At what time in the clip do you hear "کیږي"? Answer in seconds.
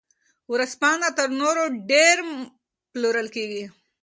3.35-3.63